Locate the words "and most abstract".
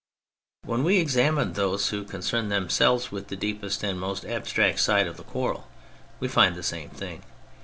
3.83-4.79